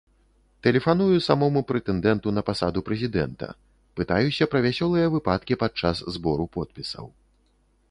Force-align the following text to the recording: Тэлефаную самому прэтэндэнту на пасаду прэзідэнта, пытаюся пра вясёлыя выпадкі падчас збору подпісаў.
Тэлефаную 0.67 1.17
самому 1.25 1.61
прэтэндэнту 1.71 2.33
на 2.37 2.41
пасаду 2.47 2.79
прэзідэнта, 2.87 3.47
пытаюся 4.01 4.49
пра 4.55 4.59
вясёлыя 4.69 5.07
выпадкі 5.19 5.53
падчас 5.67 5.97
збору 6.19 6.45
подпісаў. 6.59 7.05